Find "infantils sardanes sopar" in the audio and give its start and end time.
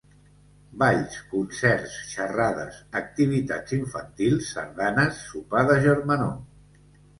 3.79-5.65